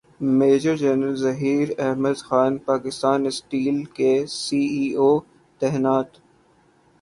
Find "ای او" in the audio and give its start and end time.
4.75-5.11